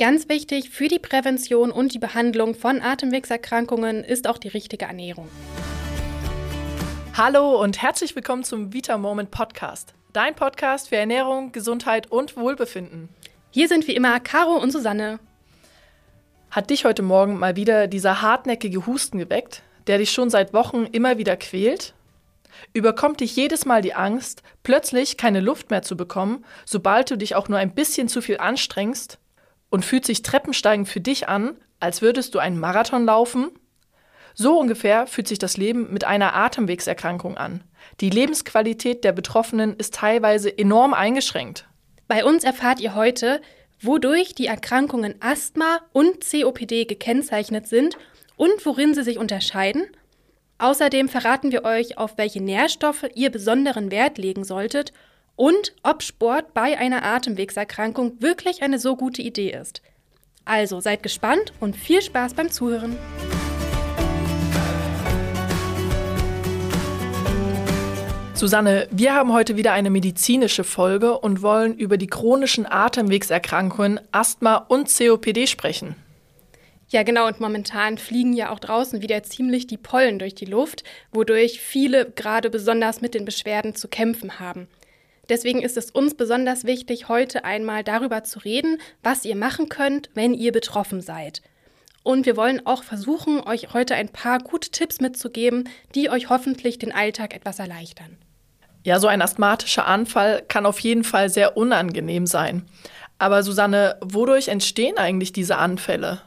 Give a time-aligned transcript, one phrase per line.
[0.00, 5.28] Ganz wichtig für die Prävention und die Behandlung von Atemwegserkrankungen ist auch die richtige Ernährung.
[7.14, 9.92] Hallo und herzlich willkommen zum Vita Moment Podcast.
[10.14, 13.10] Dein Podcast für Ernährung, Gesundheit und Wohlbefinden.
[13.50, 15.20] Hier sind wie immer Caro und Susanne.
[16.50, 20.86] Hat dich heute Morgen mal wieder dieser hartnäckige Husten geweckt, der dich schon seit Wochen
[20.86, 21.92] immer wieder quält?
[22.72, 27.34] Überkommt dich jedes Mal die Angst, plötzlich keine Luft mehr zu bekommen, sobald du dich
[27.34, 29.18] auch nur ein bisschen zu viel anstrengst?
[29.70, 33.50] Und fühlt sich Treppensteigen für dich an, als würdest du einen Marathon laufen?
[34.34, 37.64] So ungefähr fühlt sich das Leben mit einer Atemwegserkrankung an.
[38.00, 41.66] Die Lebensqualität der Betroffenen ist teilweise enorm eingeschränkt.
[42.06, 43.40] Bei uns erfahrt ihr heute,
[43.80, 47.96] wodurch die Erkrankungen Asthma und COPD gekennzeichnet sind
[48.36, 49.86] und worin sie sich unterscheiden.
[50.58, 54.92] Außerdem verraten wir euch, auf welche Nährstoffe ihr besonderen Wert legen solltet
[55.40, 59.80] und ob Sport bei einer Atemwegserkrankung wirklich eine so gute Idee ist.
[60.44, 62.94] Also seid gespannt und viel Spaß beim Zuhören.
[68.34, 74.56] Susanne, wir haben heute wieder eine medizinische Folge und wollen über die chronischen Atemwegserkrankungen Asthma
[74.56, 75.96] und COPD sprechen.
[76.90, 77.26] Ja, genau.
[77.26, 82.10] Und momentan fliegen ja auch draußen wieder ziemlich die Pollen durch die Luft, wodurch viele
[82.10, 84.68] gerade besonders mit den Beschwerden zu kämpfen haben.
[85.30, 90.10] Deswegen ist es uns besonders wichtig, heute einmal darüber zu reden, was ihr machen könnt,
[90.14, 91.40] wenn ihr betroffen seid.
[92.02, 96.78] Und wir wollen auch versuchen, euch heute ein paar gute Tipps mitzugeben, die euch hoffentlich
[96.78, 98.18] den Alltag etwas erleichtern.
[98.82, 102.64] Ja, so ein asthmatischer Anfall kann auf jeden Fall sehr unangenehm sein.
[103.18, 106.22] Aber Susanne, wodurch entstehen eigentlich diese Anfälle?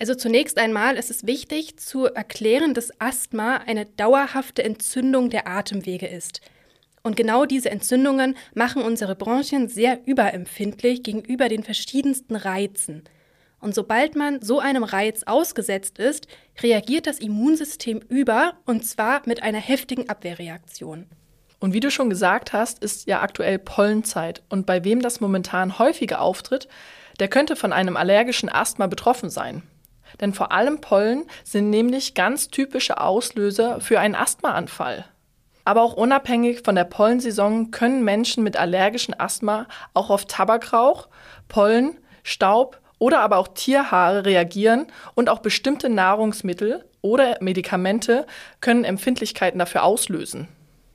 [0.00, 6.08] Also zunächst einmal ist es wichtig zu erklären, dass Asthma eine dauerhafte Entzündung der Atemwege
[6.08, 6.40] ist.
[7.06, 13.04] Und genau diese Entzündungen machen unsere Bronchien sehr überempfindlich gegenüber den verschiedensten Reizen.
[13.60, 16.26] Und sobald man so einem Reiz ausgesetzt ist,
[16.62, 21.06] reagiert das Immunsystem über, und zwar mit einer heftigen Abwehrreaktion.
[21.60, 24.42] Und wie du schon gesagt hast, ist ja aktuell Pollenzeit.
[24.48, 26.68] Und bei wem das momentan häufiger auftritt,
[27.20, 29.62] der könnte von einem allergischen Asthma betroffen sein.
[30.20, 35.04] Denn vor allem Pollen sind nämlich ganz typische Auslöser für einen Asthmaanfall.
[35.64, 41.08] Aber auch unabhängig von der Pollensaison können Menschen mit allergischem Asthma auch auf Tabakrauch,
[41.48, 48.26] Pollen, Staub oder aber auch Tierhaare reagieren und auch bestimmte Nahrungsmittel oder Medikamente
[48.60, 50.48] können Empfindlichkeiten dafür auslösen.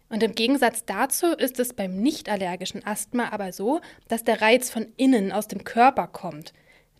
[0.09, 4.87] Und im Gegensatz dazu ist es beim nicht-allergischen Asthma aber so, dass der Reiz von
[4.97, 6.53] innen aus dem Körper kommt.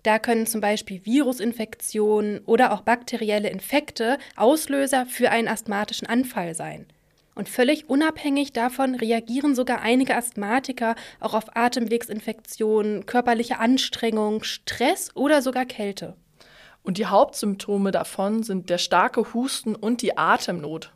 [0.03, 6.85] Da können zum Beispiel Virusinfektionen oder auch bakterielle Infekte Auslöser für einen asthmatischen Anfall sein.
[7.35, 15.41] Und völlig unabhängig davon reagieren sogar einige Asthmatiker auch auf Atemwegsinfektionen, körperliche Anstrengung, Stress oder
[15.41, 16.15] sogar Kälte.
[16.83, 20.93] Und die Hauptsymptome davon sind der starke Husten und die Atemnot.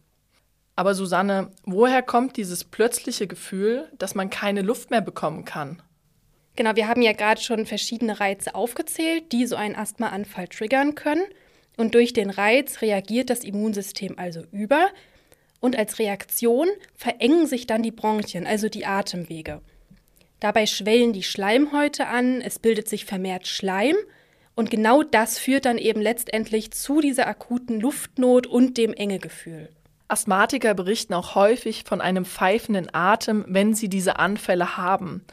[0.75, 5.81] Aber Susanne, woher kommt dieses plötzliche Gefühl, dass man keine Luft mehr bekommen kann?
[6.55, 11.25] Genau, wir haben ja gerade schon verschiedene Reize aufgezählt, die so einen Asthmaanfall triggern können.
[11.77, 14.89] Und durch den Reiz reagiert das Immunsystem also über.
[15.63, 19.61] Und als Reaktion verengen sich dann die Bronchien, also die Atemwege.
[20.41, 23.95] Dabei schwellen die Schleimhäute an, es bildet sich vermehrt Schleim.
[24.55, 29.69] Und genau das führt dann eben letztendlich zu dieser akuten Luftnot und dem Engegefühl.
[30.09, 35.23] Asthmatiker berichten auch häufig von einem pfeifenden Atem, wenn sie diese Anfälle haben.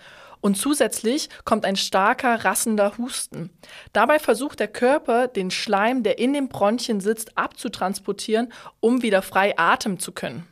[0.41, 3.51] Und zusätzlich kommt ein starker, rassender Husten.
[3.93, 9.59] Dabei versucht der Körper, den Schleim, der in den Bronchien sitzt, abzutransportieren, um wieder frei
[9.59, 10.47] atmen zu können.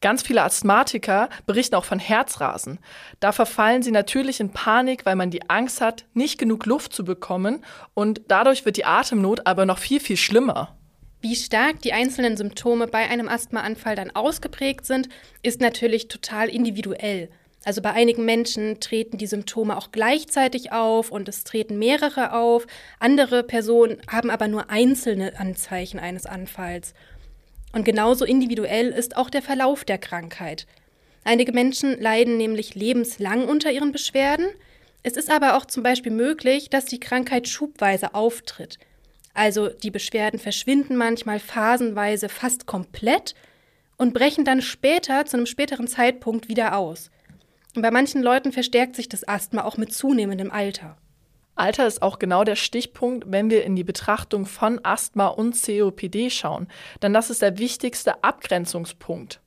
[0.00, 2.80] Ganz viele Asthmatiker berichten auch von Herzrasen.
[3.20, 7.04] Da verfallen sie natürlich in Panik, weil man die Angst hat, nicht genug Luft zu
[7.04, 7.64] bekommen
[7.94, 10.76] und dadurch wird die Atemnot aber noch viel, viel schlimmer.
[11.20, 15.08] Wie stark die einzelnen Symptome bei einem Asthmaanfall dann ausgeprägt sind,
[15.44, 17.30] ist natürlich total individuell.
[17.64, 22.66] Also bei einigen Menschen treten die Symptome auch gleichzeitig auf und es treten mehrere auf.
[22.98, 26.92] Andere Personen haben aber nur einzelne Anzeichen eines Anfalls.
[27.72, 30.66] Und genauso individuell ist auch der Verlauf der Krankheit.
[31.24, 34.46] Einige Menschen leiden nämlich lebenslang unter ihren Beschwerden.
[35.04, 38.78] Es ist aber auch zum Beispiel möglich, dass die Krankheit schubweise auftritt.
[39.34, 43.34] Also die Beschwerden verschwinden manchmal phasenweise fast komplett
[43.96, 47.10] und brechen dann später, zu einem späteren Zeitpunkt, wieder aus.
[47.74, 50.96] Und bei manchen Leuten verstärkt sich das Asthma auch mit zunehmendem Alter.
[51.54, 56.30] Alter ist auch genau der Stichpunkt, wenn wir in die Betrachtung von Asthma und COPD
[56.30, 56.66] schauen,
[57.02, 59.40] denn das ist der wichtigste Abgrenzungspunkt.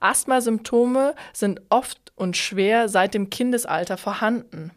[0.00, 4.72] Asthmasymptome sind oft und schwer seit dem Kindesalter vorhanden.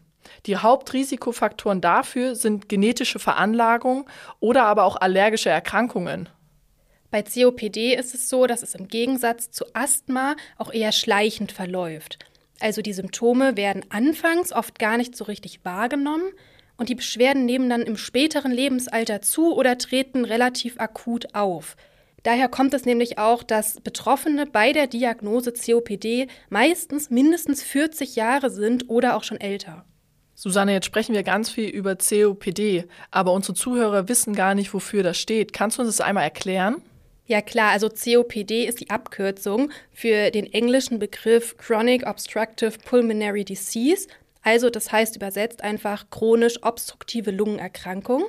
[0.46, 4.08] Die Hauptrisikofaktoren dafür sind genetische Veranlagung
[4.40, 6.28] oder aber auch allergische Erkrankungen.
[7.10, 12.18] Bei COPD ist es so, dass es im Gegensatz zu Asthma auch eher schleichend verläuft.
[12.62, 16.30] Also die Symptome werden anfangs oft gar nicht so richtig wahrgenommen
[16.76, 21.76] und die Beschwerden nehmen dann im späteren Lebensalter zu oder treten relativ akut auf.
[22.22, 28.48] Daher kommt es nämlich auch, dass Betroffene bei der Diagnose COPD meistens mindestens 40 Jahre
[28.48, 29.84] sind oder auch schon älter.
[30.36, 35.02] Susanne, jetzt sprechen wir ganz viel über COPD, aber unsere Zuhörer wissen gar nicht, wofür
[35.02, 35.52] das steht.
[35.52, 36.76] Kannst du uns das einmal erklären?
[37.32, 44.06] Ja klar, also COPD ist die Abkürzung für den englischen Begriff Chronic Obstructive Pulmonary Disease.
[44.42, 48.26] Also das heißt übersetzt einfach chronisch obstruktive Lungenerkrankung.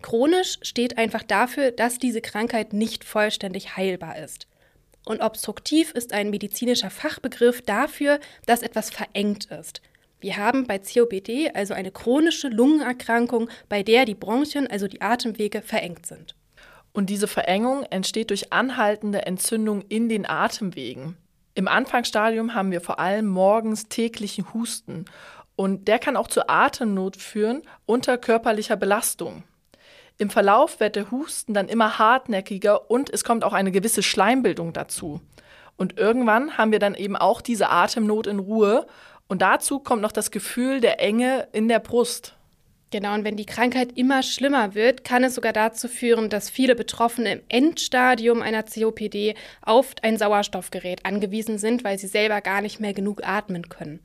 [0.00, 4.46] Chronisch steht einfach dafür, dass diese Krankheit nicht vollständig heilbar ist.
[5.04, 9.82] Und obstruktiv ist ein medizinischer Fachbegriff dafür, dass etwas verengt ist.
[10.20, 15.62] Wir haben bei COPD also eine chronische Lungenerkrankung, bei der die Bronchien, also die Atemwege,
[15.62, 16.36] verengt sind.
[16.92, 21.16] Und diese Verengung entsteht durch anhaltende Entzündung in den Atemwegen.
[21.54, 25.04] Im Anfangsstadium haben wir vor allem morgens täglichen Husten
[25.56, 29.42] und der kann auch zu Atemnot führen unter körperlicher Belastung.
[30.16, 34.72] Im Verlauf wird der Husten dann immer hartnäckiger und es kommt auch eine gewisse Schleimbildung
[34.72, 35.20] dazu.
[35.76, 38.86] Und irgendwann haben wir dann eben auch diese Atemnot in Ruhe
[39.28, 42.36] und dazu kommt noch das Gefühl der Enge in der Brust.
[42.92, 46.74] Genau, und wenn die Krankheit immer schlimmer wird, kann es sogar dazu führen, dass viele
[46.74, 52.80] Betroffene im Endstadium einer COPD auf ein Sauerstoffgerät angewiesen sind, weil sie selber gar nicht
[52.80, 54.00] mehr genug atmen können.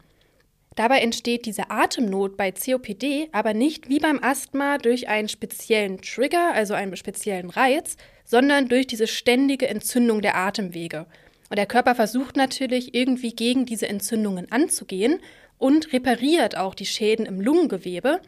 [0.75, 6.51] Dabei entsteht diese Atemnot bei COPD aber nicht wie beim Asthma durch einen speziellen Trigger,
[6.53, 11.07] also einen speziellen Reiz, sondern durch diese ständige Entzündung der Atemwege.
[11.49, 15.21] Und der Körper versucht natürlich irgendwie gegen diese Entzündungen anzugehen
[15.57, 18.19] und repariert auch die Schäden im Lungengewebe,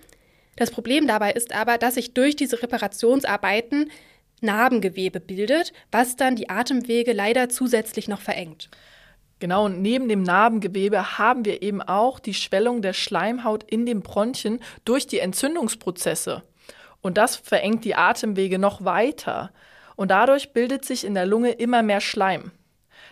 [0.57, 3.89] das Problem dabei ist aber, dass sich durch diese Reparationsarbeiten
[4.41, 8.69] Narbengewebe bildet, was dann die Atemwege leider zusätzlich noch verengt.
[9.39, 14.01] Genau, und neben dem Narbengewebe haben wir eben auch die Schwellung der Schleimhaut in den
[14.01, 16.43] Bronchien durch die Entzündungsprozesse.
[17.01, 19.51] Und das verengt die Atemwege noch weiter.
[19.95, 22.51] Und dadurch bildet sich in der Lunge immer mehr Schleim.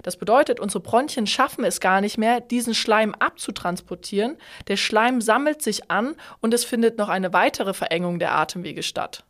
[0.03, 4.37] Das bedeutet, unsere Bronchien schaffen es gar nicht mehr, diesen Schleim abzutransportieren.
[4.67, 9.23] Der Schleim sammelt sich an und es findet noch eine weitere Verengung der Atemwege statt.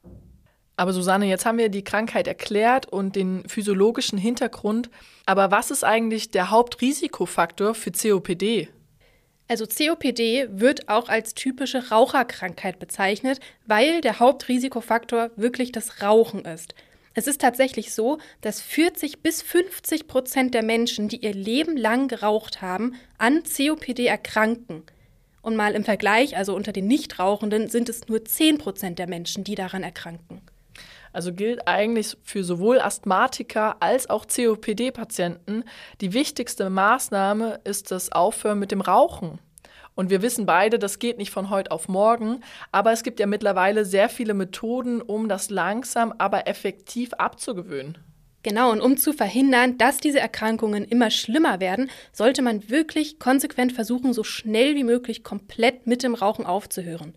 [0.78, 4.90] Aber Susanne, jetzt haben wir die Krankheit erklärt und den physiologischen Hintergrund.
[5.26, 8.70] Aber was ist eigentlich der Hauptrisikofaktor für COPD?
[9.48, 16.74] Also COPD wird auch als typische Raucherkrankheit bezeichnet, weil der Hauptrisikofaktor wirklich das Rauchen ist.
[17.18, 22.10] Es ist tatsächlich so, dass 40 bis 50 Prozent der Menschen, die ihr Leben lang
[22.10, 24.84] geraucht haben, an COPD erkranken.
[25.42, 29.46] Und mal im Vergleich, also unter den Nichtrauchenden, sind es nur 10 Prozent der Menschen,
[29.46, 30.42] die daran erkranken.
[31.14, 35.64] Also gilt eigentlich für sowohl Asthmatiker als auch COPD-Patienten,
[36.02, 39.40] die wichtigste Maßnahme ist das Aufhören mit dem Rauchen.
[39.96, 43.28] Und wir wissen beide, das geht nicht von heute auf morgen, aber es gibt ja
[43.28, 47.98] mittlerweile sehr viele Methoden, um das langsam, aber effektiv abzugewöhnen.
[48.44, 53.74] Genau, und um zu verhindern, dass diese Erkrankungen immer schlimmer werden, sollte man wirklich konsequent
[53.74, 57.16] versuchen, so schnell wie möglich komplett mit dem Rauchen aufzuhören.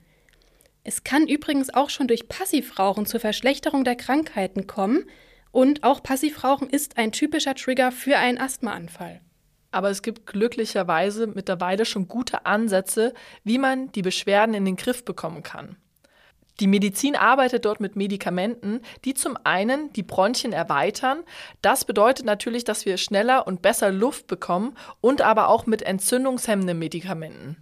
[0.84, 5.04] Es kann übrigens auch schon durch Passivrauchen zur Verschlechterung der Krankheiten kommen
[5.50, 9.20] und auch Passivrauchen ist ein typischer Trigger für einen Asthmaanfall.
[9.70, 13.12] Aber es gibt glücklicherweise mittlerweile schon gute Ansätze,
[13.44, 15.76] wie man die Beschwerden in den Griff bekommen kann.
[16.60, 21.22] Die Medizin arbeitet dort mit Medikamenten, die zum einen die Bronchien erweitern.
[21.62, 26.78] Das bedeutet natürlich, dass wir schneller und besser Luft bekommen und aber auch mit entzündungshemmenden
[26.78, 27.56] Medikamenten.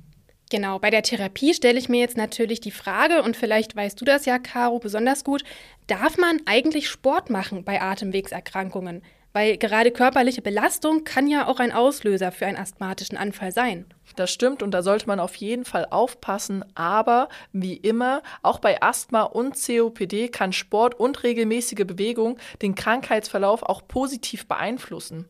[0.48, 4.04] Genau, bei der Therapie stelle ich mir jetzt natürlich die Frage, und vielleicht weißt du
[4.04, 5.42] das ja, Caro, besonders gut,
[5.88, 9.02] darf man eigentlich Sport machen bei Atemwegserkrankungen?
[9.36, 13.84] Weil gerade körperliche Belastung kann ja auch ein Auslöser für einen asthmatischen Anfall sein.
[14.16, 16.64] Das stimmt und da sollte man auf jeden Fall aufpassen.
[16.74, 23.62] Aber wie immer, auch bei Asthma und COPD kann Sport und regelmäßige Bewegung den Krankheitsverlauf
[23.62, 25.28] auch positiv beeinflussen.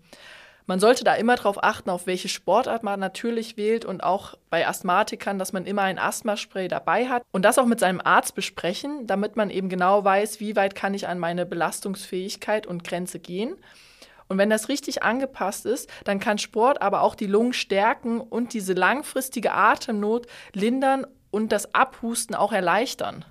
[0.66, 4.68] Man sollte da immer darauf achten, auf welche Sportart man natürlich wählt und auch bei
[4.68, 9.08] Asthmatikern, dass man immer ein Asthmaspray dabei hat und das auch mit seinem Arzt besprechen,
[9.08, 13.56] damit man eben genau weiß, wie weit kann ich an meine Belastungsfähigkeit und Grenze gehen.
[14.28, 18.54] Und wenn das richtig angepasst ist, dann kann Sport aber auch die Lungen stärken und
[18.54, 23.24] diese langfristige Atemnot lindern und das Abhusten auch erleichtern.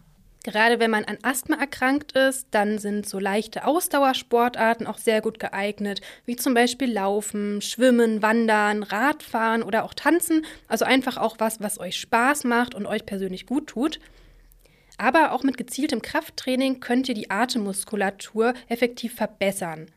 [0.45, 5.39] Gerade wenn man an Asthma erkrankt ist, dann sind so leichte Ausdauersportarten auch sehr gut
[5.39, 10.45] geeignet, wie zum Beispiel Laufen, Schwimmen, Wandern, Radfahren oder auch Tanzen.
[10.67, 13.99] Also einfach auch was, was euch Spaß macht und euch persönlich gut tut.
[14.99, 19.87] Aber auch mit gezieltem Krafttraining könnt ihr die Atemmuskulatur effektiv verbessern.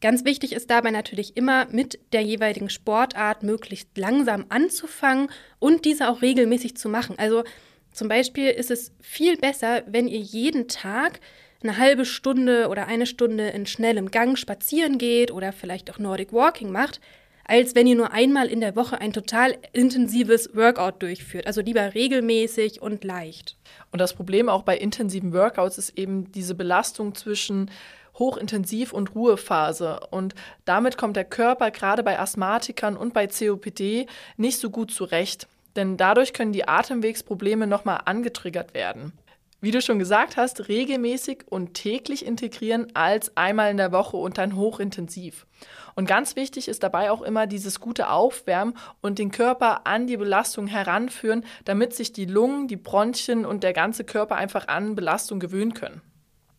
[0.00, 6.10] Ganz wichtig ist dabei natürlich immer mit der jeweiligen Sportart möglichst langsam anzufangen und diese
[6.10, 7.18] auch regelmäßig zu machen.
[7.18, 7.44] Also
[7.92, 11.20] zum Beispiel ist es viel besser, wenn ihr jeden Tag
[11.62, 16.32] eine halbe Stunde oder eine Stunde in schnellem Gang spazieren geht oder vielleicht auch Nordic
[16.32, 17.00] Walking macht,
[17.44, 21.46] als wenn ihr nur einmal in der Woche ein total intensives Workout durchführt.
[21.46, 23.56] Also lieber regelmäßig und leicht.
[23.92, 27.70] Und das Problem auch bei intensiven Workouts ist eben diese Belastung zwischen
[28.18, 30.00] Hochintensiv- und Ruhephase.
[30.10, 34.06] Und damit kommt der Körper gerade bei Asthmatikern und bei COPD
[34.36, 35.46] nicht so gut zurecht
[35.76, 39.12] denn dadurch können die Atemwegsprobleme nochmal angetriggert werden.
[39.60, 44.38] Wie du schon gesagt hast, regelmäßig und täglich integrieren als einmal in der Woche und
[44.38, 45.46] dann hochintensiv.
[45.94, 50.18] Und ganz wichtig ist dabei auch immer dieses gute Aufwärmen und den Körper an die
[50.18, 55.40] Belastung heranführen, damit sich die Lungen, die Bronchien und der ganze Körper einfach an Belastung
[55.40, 56.02] gewöhnen können.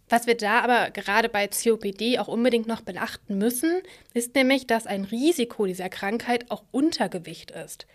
[0.09, 3.81] Was wir da aber gerade bei COPD auch unbedingt noch beachten müssen,
[4.13, 7.87] ist nämlich, dass ein Risiko dieser Krankheit auch Untergewicht ist.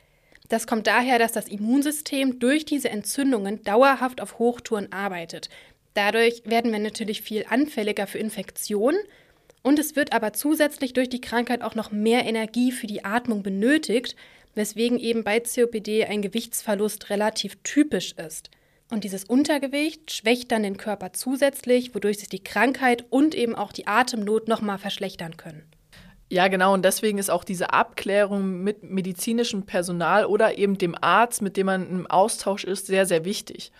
[0.48, 5.48] Das kommt daher, dass das Immunsystem durch diese Entzündungen dauerhaft auf Hochtouren arbeitet.
[5.94, 8.98] Dadurch werden wir natürlich viel anfälliger für Infektionen
[9.62, 13.42] und es wird aber zusätzlich durch die Krankheit auch noch mehr Energie für die Atmung
[13.42, 14.16] benötigt,
[14.54, 18.50] weswegen eben bei COPD ein Gewichtsverlust relativ typisch ist.
[18.92, 23.72] Und dieses Untergewicht schwächt dann den Körper zusätzlich, wodurch sich die Krankheit und eben auch
[23.72, 25.62] die Atemnot nochmal verschlechtern können.
[26.28, 26.74] Ja, genau.
[26.74, 31.66] Und deswegen ist auch diese Abklärung mit medizinischem Personal oder eben dem Arzt, mit dem
[31.66, 33.72] man im Austausch ist, sehr, sehr wichtig.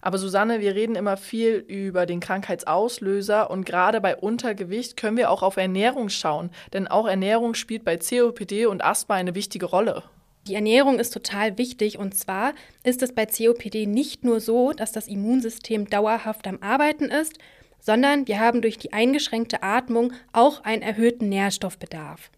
[0.00, 5.30] Aber Susanne, wir reden immer viel über den Krankheitsauslöser und gerade bei Untergewicht können wir
[5.30, 10.02] auch auf Ernährung schauen, denn auch Ernährung spielt bei COPD und Asthma eine wichtige Rolle.
[10.50, 14.90] Die Ernährung ist total wichtig und zwar ist es bei COPD nicht nur so, dass
[14.90, 17.38] das Immunsystem dauerhaft am Arbeiten ist,
[17.78, 22.32] sondern wir haben durch die eingeschränkte Atmung auch einen erhöhten Nährstoffbedarf.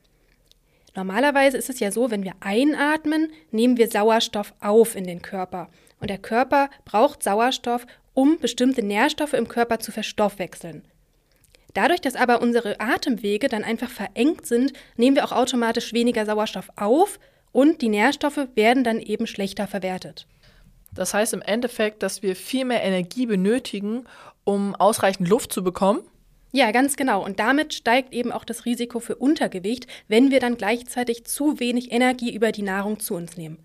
[0.95, 5.71] Normalerweise ist es ja so, wenn wir einatmen, nehmen wir Sauerstoff auf in den Körper.
[5.99, 10.85] Und der Körper braucht Sauerstoff, um bestimmte Nährstoffe im Körper zu verstoffwechseln.
[11.73, 16.69] Dadurch, dass aber unsere Atemwege dann einfach verengt sind, nehmen wir auch automatisch weniger Sauerstoff
[16.77, 17.19] auf
[17.53, 20.27] und die Nährstoffe werden dann eben schlechter verwertet.
[20.95, 24.05] Das heißt im Endeffekt, dass wir viel mehr Energie benötigen,
[24.45, 26.01] um ausreichend Luft zu bekommen?
[26.55, 27.25] Ja, ganz genau.
[27.25, 31.93] Und damit steigt eben auch das Risiko für Untergewicht, wenn wir dann gleichzeitig zu wenig
[31.93, 33.59] Energie über die Nahrung zu uns nehmen.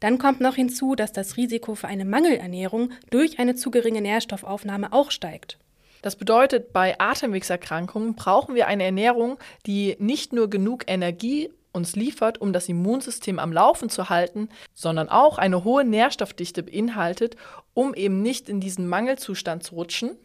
[0.00, 4.92] Dann kommt noch hinzu, dass das Risiko für eine Mangelernährung durch eine zu geringe Nährstoffaufnahme
[4.92, 5.58] auch steigt.
[6.00, 12.40] Das bedeutet, bei Atemwegserkrankungen brauchen wir eine Ernährung, die nicht nur genug Energie uns liefert,
[12.40, 17.36] um das Immunsystem am Laufen zu halten, sondern auch eine hohe Nährstoffdichte beinhaltet,
[17.74, 20.16] um eben nicht in diesen Mangelzustand zu rutschen?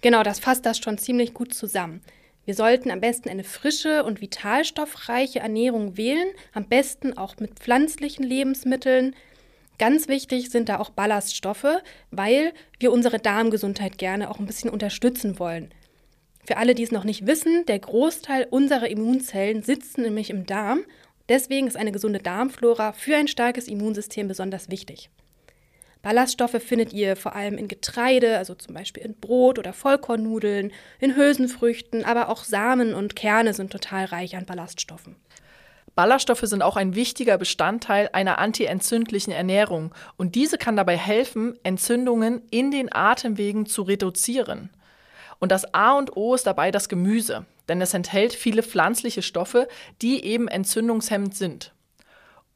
[0.00, 2.02] Genau, das fasst das schon ziemlich gut zusammen.
[2.44, 8.24] Wir sollten am besten eine frische und vitalstoffreiche Ernährung wählen, am besten auch mit pflanzlichen
[8.24, 9.14] Lebensmitteln.
[9.78, 11.78] Ganz wichtig sind da auch Ballaststoffe,
[12.10, 15.72] weil wir unsere Darmgesundheit gerne auch ein bisschen unterstützen wollen.
[16.44, 20.84] Für alle, die es noch nicht wissen, der Großteil unserer Immunzellen sitzen nämlich im Darm.
[21.28, 25.08] Deswegen ist eine gesunde Darmflora für ein starkes Immunsystem besonders wichtig.
[26.02, 31.16] Ballaststoffe findet ihr vor allem in Getreide, also zum Beispiel in Brot oder Vollkornnudeln, in
[31.16, 35.14] Hülsenfrüchten, aber auch Samen und Kerne sind total reich an Ballaststoffen.
[35.94, 42.42] Ballaststoffe sind auch ein wichtiger Bestandteil einer antientzündlichen Ernährung und diese kann dabei helfen, Entzündungen
[42.50, 44.70] in den Atemwegen zu reduzieren.
[45.42, 49.66] Und das A und O ist dabei das Gemüse, denn es enthält viele pflanzliche Stoffe,
[50.00, 51.72] die eben entzündungshemmend sind.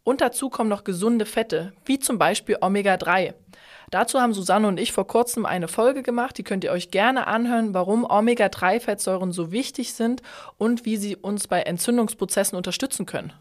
[0.05, 3.35] Und dazu kommen noch gesunde Fette, wie zum Beispiel Omega-3.
[3.91, 7.27] Dazu haben Susanne und ich vor kurzem eine Folge gemacht, die könnt ihr euch gerne
[7.27, 10.23] anhören, warum Omega-3-Fettsäuren so wichtig sind
[10.57, 13.33] und wie sie uns bei Entzündungsprozessen unterstützen können.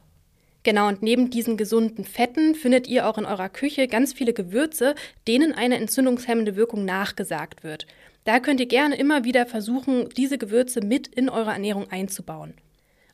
[0.63, 4.95] Genau, und neben diesen gesunden Fetten findet ihr auch in eurer Küche ganz viele Gewürze,
[5.27, 7.85] denen eine entzündungshemmende Wirkung nachgesagt wird.
[8.25, 12.55] Da könnt ihr gerne immer wieder versuchen, diese Gewürze mit in eure Ernährung einzubauen.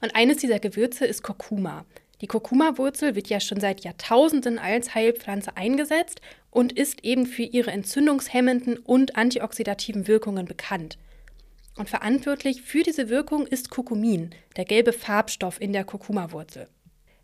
[0.02, 1.86] Und eines dieser Gewürze ist Kurkuma.
[2.22, 7.72] Die Kurkuma-Wurzel wird ja schon seit Jahrtausenden als Heilpflanze eingesetzt und ist eben für ihre
[7.72, 10.98] entzündungshemmenden und antioxidativen Wirkungen bekannt.
[11.78, 16.68] Und verantwortlich für diese Wirkung ist Kurkumin, der gelbe Farbstoff in der Kurkuma-Wurzel.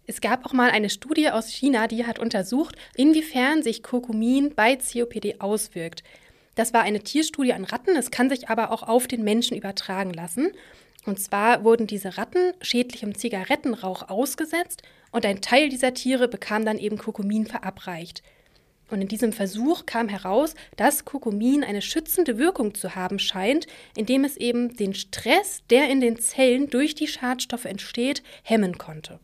[0.08, 4.76] Es gab auch mal eine Studie aus China, die hat untersucht, inwiefern sich Kurkumin bei
[4.76, 6.04] COPD auswirkt.
[6.58, 10.12] Das war eine Tierstudie an Ratten, es kann sich aber auch auf den Menschen übertragen
[10.12, 10.52] lassen.
[11.06, 16.80] Und zwar wurden diese Ratten schädlichem Zigarettenrauch ausgesetzt und ein Teil dieser Tiere bekam dann
[16.80, 18.24] eben Kurkumin verabreicht.
[18.90, 24.24] Und in diesem Versuch kam heraus, dass Kurkumin eine schützende Wirkung zu haben scheint, indem
[24.24, 29.20] es eben den Stress, der in den Zellen durch die Schadstoffe entsteht, hemmen konnte.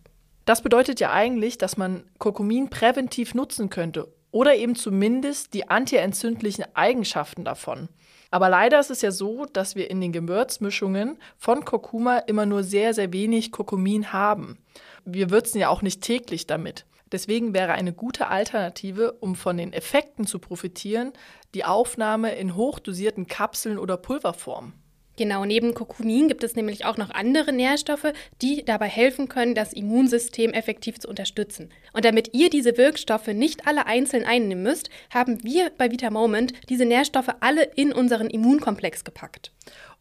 [0.46, 6.66] Das bedeutet ja eigentlich, dass man Kurkumin präventiv nutzen könnte oder eben zumindest die antientzündlichen
[6.74, 7.88] Eigenschaften davon.
[8.32, 12.64] Aber leider ist es ja so, dass wir in den Gewürzmischungen von Kurkuma immer nur
[12.64, 14.58] sehr, sehr wenig Kurkumin haben.
[15.06, 16.86] Wir würzen ja auch nicht täglich damit.
[17.12, 21.14] Deswegen wäre eine gute Alternative, um von den Effekten zu profitieren,
[21.54, 24.74] die Aufnahme in hochdosierten Kapseln oder Pulverform.
[25.16, 29.72] Genau, neben Kurkumin gibt es nämlich auch noch andere Nährstoffe, die dabei helfen können, das
[29.72, 31.70] Immunsystem effektiv zu unterstützen.
[31.94, 36.54] Und damit ihr diese Wirkstoffe nicht alle einzeln einnehmen müsst, haben wir bei Vita Moment
[36.68, 39.52] diese Nährstoffe alle in unseren Immunkomplex gepackt.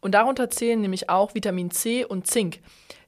[0.01, 2.59] Und darunter zählen nämlich auch Vitamin C und Zink.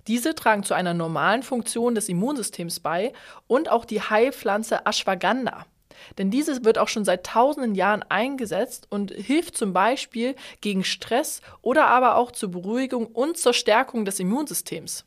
[0.07, 3.13] Diese tragen zu einer normalen Funktion des Immunsystems bei
[3.47, 5.65] und auch die Heilpflanze Ashwagandha.
[6.17, 11.41] Denn diese wird auch schon seit tausenden Jahren eingesetzt und hilft zum Beispiel gegen Stress
[11.61, 15.05] oder aber auch zur Beruhigung und zur Stärkung des Immunsystems.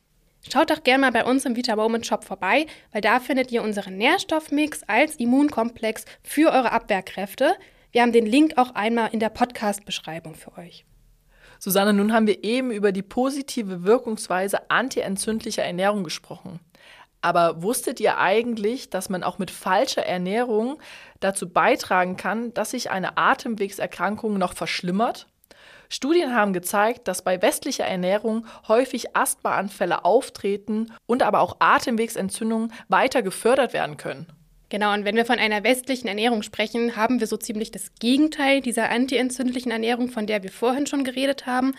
[0.51, 3.61] Schaut doch gerne mal bei uns im Vita Moment Shop vorbei, weil da findet ihr
[3.61, 7.55] unseren Nährstoffmix als Immunkomplex für eure Abwehrkräfte.
[7.91, 10.85] Wir haben den Link auch einmal in der Podcast-Beschreibung für euch.
[11.59, 16.61] Susanne, nun haben wir eben über die positive Wirkungsweise antientzündlicher Ernährung gesprochen.
[17.21, 20.79] Aber wusstet ihr eigentlich, dass man auch mit falscher Ernährung
[21.19, 25.27] dazu beitragen kann, dass sich eine Atemwegserkrankung noch verschlimmert?
[25.89, 33.23] Studien haben gezeigt, dass bei westlicher Ernährung häufig Asthmaanfälle auftreten und aber auch Atemwegsentzündungen weiter
[33.23, 34.27] gefördert werden können.
[34.69, 38.61] Genau, und wenn wir von einer westlichen Ernährung sprechen, haben wir so ziemlich das Gegenteil
[38.61, 41.73] dieser antientzündlichen Ernährung, von der wir vorhin schon geredet haben.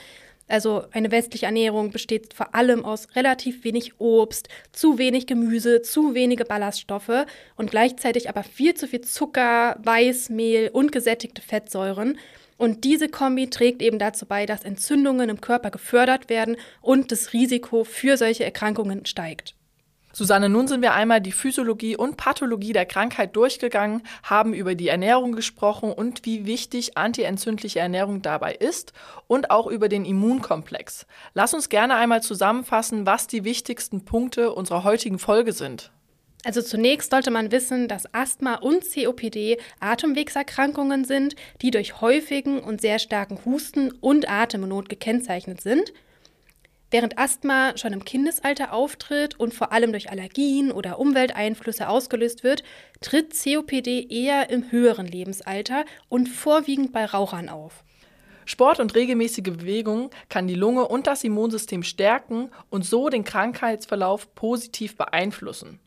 [0.51, 6.15] Also eine westliche Ernährung besteht vor allem aus relativ wenig Obst, zu wenig Gemüse, zu
[6.15, 7.25] wenige Ballaststoffe
[7.57, 12.19] und gleichzeitig aber viel zu viel Zucker, Weißmehl und gesättigte Fettsäuren.
[12.57, 17.33] Und diese Kombi trägt eben dazu bei, dass Entzündungen im Körper gefördert werden und das
[17.33, 19.55] Risiko für solche Erkrankungen steigt.
[20.13, 24.89] Susanne, nun sind wir einmal die Physiologie und Pathologie der Krankheit durchgegangen, haben über die
[24.89, 28.93] Ernährung gesprochen und wie wichtig antientzündliche Ernährung dabei ist
[29.29, 31.07] und auch über den Immunkomplex.
[31.35, 35.93] Lass uns gerne einmal zusammenfassen, was die wichtigsten Punkte unserer heutigen Folge sind.
[36.45, 42.81] Also zunächst sollte man wissen, dass Asthma und COPD Atemwegserkrankungen sind, die durch häufigen und
[42.81, 45.93] sehr starken Husten und Atemnot gekennzeichnet sind–
[46.91, 52.65] Während Asthma schon im Kindesalter auftritt und vor allem durch Allergien oder Umwelteinflüsse ausgelöst wird,
[53.01, 57.85] tritt COPD eher im höheren Lebensalter und vorwiegend bei Rauchern auf.
[58.45, 64.35] Sport und regelmäßige Bewegung kann die Lunge und das Immunsystem stärken und so den Krankheitsverlauf
[64.35, 65.79] positiv beeinflussen.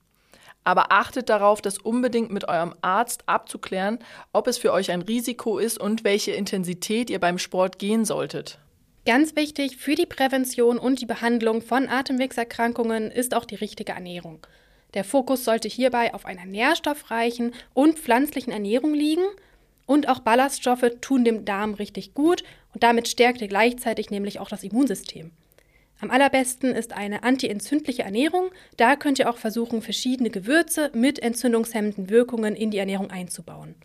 [0.64, 4.00] Aber achtet darauf, das unbedingt mit eurem Arzt abzuklären,
[4.32, 8.60] ob es für euch ein Risiko ist und welche Intensität ihr beim Sport gehen solltet.
[9.06, 14.48] Ganz wichtig für die Prävention und die Behandlung von Atemwegserkrankungen ist auch die richtige Ernährung.
[14.94, 19.26] Der Fokus sollte hierbei auf einer nährstoffreichen und pflanzlichen Ernährung liegen
[19.86, 24.48] und auch Ballaststoffe tun dem Darm richtig gut und damit stärkt er gleichzeitig nämlich auch
[24.48, 25.32] das Immunsystem.
[26.00, 28.52] Am allerbesten ist eine antientzündliche Ernährung.
[28.78, 33.76] Da könnt ihr auch versuchen, verschiedene Gewürze mit entzündungshemmenden Wirkungen in die Ernährung einzubauen.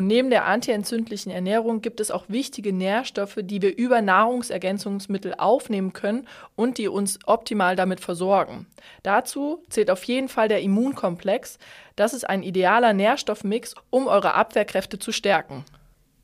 [0.00, 5.92] Und neben der antientzündlichen Ernährung gibt es auch wichtige Nährstoffe, die wir über Nahrungsergänzungsmittel aufnehmen
[5.92, 8.64] können und die uns optimal damit versorgen.
[9.02, 11.58] Dazu zählt auf jeden Fall der Immunkomplex.
[11.96, 15.66] Das ist ein idealer Nährstoffmix, um eure Abwehrkräfte zu stärken.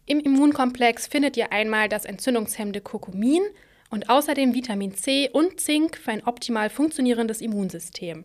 [0.06, 3.42] Im Immunkomplex findet ihr einmal das entzündungshemmende Kurkumin
[3.90, 8.24] und außerdem Vitamin C und Zink für ein optimal funktionierendes Immunsystem.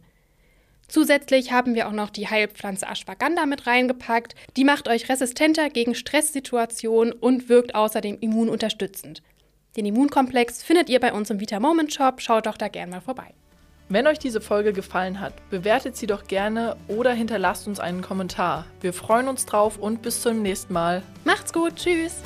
[0.92, 4.36] Zusätzlich haben wir auch noch die Heilpflanze Ashwagandha mit reingepackt.
[4.58, 9.24] Die macht euch resistenter gegen Stresssituationen und wirkt außerdem immununterstützend.
[9.78, 12.20] Den Immunkomplex findet ihr bei uns im Vita Moment Shop.
[12.20, 13.34] Schaut doch da gerne mal vorbei.
[13.88, 18.66] Wenn euch diese Folge gefallen hat, bewertet sie doch gerne oder hinterlasst uns einen Kommentar.
[18.82, 21.04] Wir freuen uns drauf und bis zum nächsten Mal.
[21.24, 22.22] Macht's gut, tschüss.